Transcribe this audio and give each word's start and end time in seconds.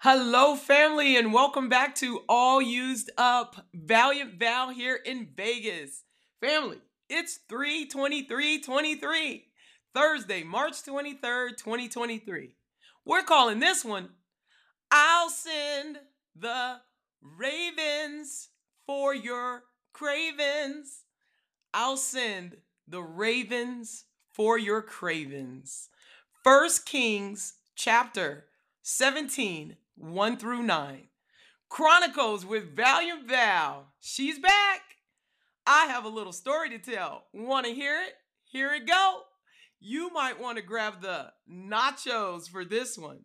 Hello, 0.00 0.56
family, 0.56 1.16
and 1.16 1.32
welcome 1.32 1.70
back 1.70 1.94
to 1.96 2.20
All 2.28 2.60
Used 2.60 3.10
Up. 3.16 3.66
Valiant 3.74 4.38
Val 4.38 4.68
here 4.68 4.94
in 4.94 5.28
Vegas. 5.34 6.04
Family, 6.38 6.76
it's 7.08 7.38
32323, 7.48 9.46
Thursday, 9.94 10.42
March 10.42 10.74
23rd, 10.82 11.56
2023. 11.56 12.54
We're 13.06 13.22
calling 13.22 13.58
this 13.58 13.86
one 13.86 14.10
I'll 14.90 15.30
Send 15.30 15.98
the 16.38 16.76
Ravens 17.22 18.50
for 18.86 19.14
Your 19.14 19.62
Cravens. 19.94 21.04
I'll 21.72 21.96
send 21.96 22.58
the 22.86 23.02
ravens 23.02 24.04
for 24.30 24.58
your 24.58 24.82
cravens. 24.82 25.88
First 26.44 26.84
Kings 26.84 27.54
chapter 27.74 28.44
17, 28.82 29.76
1 29.96 30.36
through 30.36 30.62
9. 30.62 31.08
Chronicles 31.68 32.46
with 32.46 32.76
Valiant 32.76 33.28
Val. 33.28 33.92
She's 34.00 34.38
back. 34.38 34.82
I 35.66 35.86
have 35.86 36.04
a 36.04 36.08
little 36.08 36.32
story 36.32 36.70
to 36.70 36.78
tell. 36.78 37.24
Want 37.32 37.66
to 37.66 37.72
hear 37.72 38.00
it? 38.00 38.14
Here 38.44 38.72
it 38.72 38.86
go. 38.86 39.22
You 39.80 40.12
might 40.12 40.40
want 40.40 40.58
to 40.58 40.62
grab 40.62 41.02
the 41.02 41.32
nachos 41.50 42.48
for 42.48 42.64
this 42.64 42.96
one. 42.96 43.20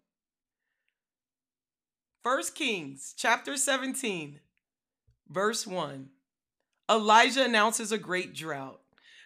First 2.23 2.55
Kings 2.55 3.13
chapter 3.17 3.57
17, 3.57 4.39
verse 5.29 5.65
1. 5.65 6.09
Elijah 6.89 7.45
announces 7.45 7.91
a 7.91 7.97
great 7.97 8.33
drought. 8.33 8.81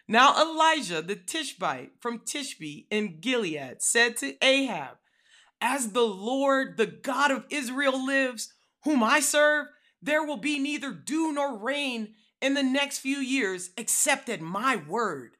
Now 0.07 0.41
Elijah 0.41 1.01
the 1.01 1.15
Tishbite 1.15 1.91
from 1.99 2.19
Tishbe 2.19 2.85
in 2.91 3.19
Gilead 3.19 3.81
said 3.81 4.17
to 4.17 4.35
Ahab, 4.43 4.97
As 5.67 5.93
the 5.93 6.05
Lord, 6.05 6.77
the 6.77 6.85
God 6.85 7.31
of 7.31 7.45
Israel 7.49 8.05
lives, 8.05 8.53
whom 8.83 9.01
I 9.01 9.19
serve, 9.19 9.65
there 9.99 10.23
will 10.23 10.37
be 10.37 10.59
neither 10.59 10.93
dew 10.93 11.33
nor 11.33 11.57
rain 11.57 12.13
in 12.39 12.53
the 12.53 12.61
next 12.61 12.99
few 12.99 13.17
years 13.17 13.71
except 13.75 14.29
at 14.29 14.41
my 14.41 14.75
word. 14.75 15.31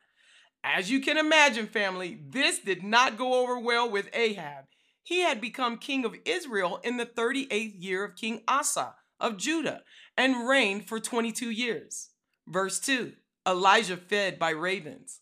As 0.64 0.90
you 0.90 1.00
can 1.00 1.20
imagine, 1.20 1.68
family, 1.68 2.20
this 2.28 2.58
did 2.58 2.82
not 2.82 3.20
go 3.20 3.36
over 3.36 3.60
well 3.60 3.88
with 3.88 4.10
Ahab. 4.14 4.66
He 5.04 5.22
had 5.22 5.40
become 5.40 5.78
king 5.78 6.04
of 6.06 6.16
Israel 6.26 6.80
in 6.84 6.98
the 6.98 7.06
38th 7.06 7.76
year 7.78 8.04
of 8.04 8.16
King 8.16 8.42
Asa 8.48 8.96
of 9.20 9.38
Judah 9.38 9.84
and 10.18 10.50
reigned 10.50 10.88
for 10.88 11.00
22 11.00 11.52
years. 11.52 12.10
Verse 12.48 12.80
2 12.80 13.14
Elijah 13.48 13.98
fed 13.98 14.40
by 14.40 14.50
ravens. 14.50 15.20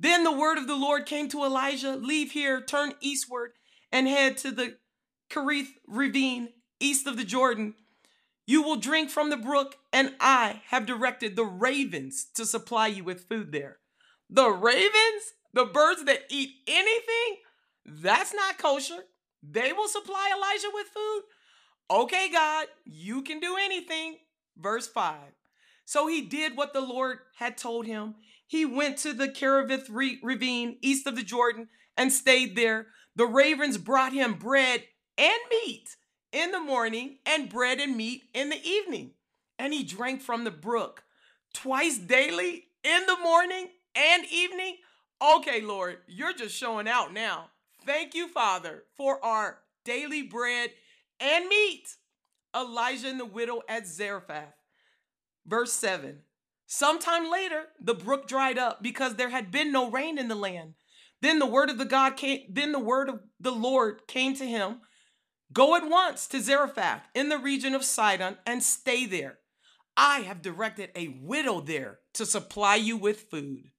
Then 0.00 0.24
the 0.24 0.32
word 0.32 0.56
of 0.56 0.66
the 0.66 0.74
Lord 0.74 1.04
came 1.04 1.28
to 1.28 1.44
Elijah 1.44 1.96
Leave 1.96 2.30
here, 2.30 2.62
turn 2.62 2.94
eastward, 3.02 3.50
and 3.92 4.08
head 4.08 4.36
to 4.38 4.50
the 4.50 4.76
Kerith 5.30 5.68
ravine 5.86 6.48
east 6.80 7.06
of 7.06 7.16
the 7.16 7.24
Jordan. 7.24 7.74
You 8.46 8.62
will 8.62 8.76
drink 8.76 9.10
from 9.10 9.30
the 9.30 9.36
brook, 9.36 9.76
and 9.92 10.14
I 10.20 10.62
have 10.68 10.86
directed 10.86 11.36
the 11.36 11.44
ravens 11.44 12.26
to 12.34 12.46
supply 12.46 12.86
you 12.86 13.04
with 13.04 13.28
food 13.28 13.52
there. 13.52 13.78
The 14.30 14.50
ravens? 14.50 15.34
The 15.52 15.66
birds 15.66 16.04
that 16.04 16.22
eat 16.30 16.50
anything? 16.66 17.42
That's 17.84 18.34
not 18.34 18.58
kosher. 18.58 19.04
They 19.42 19.72
will 19.72 19.88
supply 19.88 20.30
Elijah 20.34 20.70
with 20.72 20.86
food? 20.88 21.22
Okay, 21.90 22.28
God, 22.30 22.66
you 22.84 23.22
can 23.22 23.40
do 23.40 23.56
anything. 23.58 24.16
Verse 24.56 24.86
5. 24.86 25.16
So 25.84 26.06
he 26.06 26.22
did 26.22 26.56
what 26.56 26.74
the 26.74 26.82
Lord 26.82 27.18
had 27.38 27.56
told 27.56 27.86
him. 27.86 28.16
He 28.46 28.64
went 28.64 28.98
to 28.98 29.12
the 29.12 29.28
Kerith 29.28 29.88
ravine 30.22 30.78
east 30.82 31.06
of 31.06 31.16
the 31.16 31.22
Jordan 31.22 31.68
and 31.96 32.12
stayed 32.12 32.56
there. 32.56 32.88
The 33.18 33.26
ravens 33.26 33.78
brought 33.78 34.12
him 34.12 34.34
bread 34.34 34.84
and 35.18 35.40
meat 35.50 35.96
in 36.30 36.52
the 36.52 36.60
morning 36.60 37.16
and 37.26 37.48
bread 37.48 37.80
and 37.80 37.96
meat 37.96 38.22
in 38.32 38.48
the 38.48 38.64
evening. 38.64 39.10
And 39.58 39.72
he 39.72 39.82
drank 39.82 40.22
from 40.22 40.44
the 40.44 40.52
brook 40.52 41.02
twice 41.52 41.98
daily 41.98 42.66
in 42.84 43.06
the 43.06 43.16
morning 43.20 43.70
and 43.96 44.24
evening. 44.30 44.76
Okay, 45.20 45.60
Lord, 45.60 45.98
you're 46.06 46.32
just 46.32 46.54
showing 46.54 46.86
out 46.86 47.12
now. 47.12 47.50
Thank 47.84 48.14
you, 48.14 48.28
Father, 48.28 48.84
for 48.96 49.22
our 49.24 49.58
daily 49.84 50.22
bread 50.22 50.70
and 51.18 51.48
meat. 51.48 51.96
Elijah 52.54 53.08
and 53.08 53.18
the 53.18 53.24
widow 53.24 53.62
at 53.68 53.88
Zarephath. 53.88 54.54
Verse 55.44 55.72
7 55.72 56.20
Sometime 56.68 57.28
later, 57.28 57.64
the 57.80 57.94
brook 57.94 58.28
dried 58.28 58.58
up 58.58 58.80
because 58.80 59.16
there 59.16 59.30
had 59.30 59.50
been 59.50 59.72
no 59.72 59.90
rain 59.90 60.18
in 60.18 60.28
the 60.28 60.36
land. 60.36 60.74
Then 61.20 61.38
the 61.38 61.46
word 61.46 61.70
of 61.70 61.78
the 61.78 61.84
God 61.84 62.16
came, 62.16 62.42
then 62.48 62.72
the 62.72 62.78
word 62.78 63.08
of 63.08 63.20
the 63.40 63.52
Lord 63.52 64.06
came 64.06 64.34
to 64.36 64.46
him. 64.46 64.80
Go 65.52 65.74
at 65.76 65.88
once 65.88 66.26
to 66.28 66.40
Zarephath 66.40 67.08
in 67.14 67.28
the 67.28 67.38
region 67.38 67.74
of 67.74 67.84
Sidon 67.84 68.36
and 68.46 68.62
stay 68.62 69.06
there. 69.06 69.38
I 69.96 70.20
have 70.20 70.42
directed 70.42 70.90
a 70.94 71.18
widow 71.22 71.60
there 71.60 71.98
to 72.14 72.26
supply 72.26 72.76
you 72.76 72.96
with 72.96 73.30
food. 73.30 73.70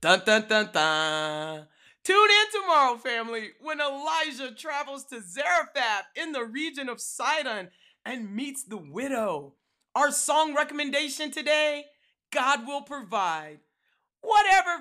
Dun 0.00 0.22
dun 0.24 0.46
dun 0.48 0.70
dun. 0.72 1.66
Tune 2.04 2.30
in 2.30 2.60
tomorrow, 2.60 2.96
family, 2.96 3.48
when 3.60 3.80
Elijah 3.80 4.54
travels 4.54 5.04
to 5.06 5.20
Zarephath 5.20 6.04
in 6.14 6.30
the 6.30 6.44
region 6.44 6.88
of 6.88 7.00
Sidon 7.00 7.70
and 8.04 8.32
meets 8.32 8.62
the 8.62 8.76
widow. 8.76 9.54
Our 9.96 10.12
song 10.12 10.54
recommendation 10.54 11.32
today 11.32 11.86
God 12.30 12.66
will 12.66 12.82
provide. 12.82 13.58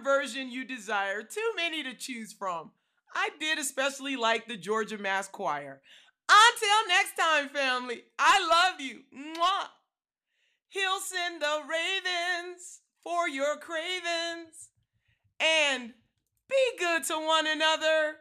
Version 0.03 0.51
you 0.51 0.66
desire, 0.66 1.23
too 1.23 1.51
many 1.56 1.84
to 1.84 1.94
choose 1.94 2.34
from. 2.34 2.72
I 3.13 3.29
did 3.40 3.59
especially 3.59 4.16
like 4.16 4.47
the 4.47 4.57
Georgia 4.57 4.97
Mass 4.97 5.28
Choir. 5.28 5.81
Until 6.28 6.88
next 6.88 7.16
time, 7.18 7.50
family, 7.50 8.03
I 8.19 8.46
love 8.46 8.81
you. 8.81 9.01
Mwah. 9.16 9.68
He'll 10.69 11.00
send 11.00 11.41
the 11.41 11.62
ravens 11.69 12.81
for 13.03 13.29
your 13.29 13.57
cravens. 13.57 14.69
And 15.40 15.94
be 16.50 16.78
good 16.79 17.03
to 17.06 17.13
one 17.16 17.47
another. 17.47 18.17